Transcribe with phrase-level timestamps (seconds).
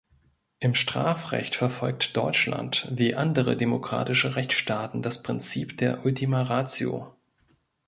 [0.57, 7.15] Im Strafrecht verfolgt Deutschland wie andere demokratische Rechtsstaaten das Prinzip der „ultima ratio“.